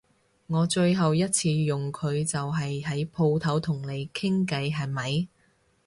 [0.47, 5.27] 我最後一次用佢就係喺舖頭同你傾偈係咪？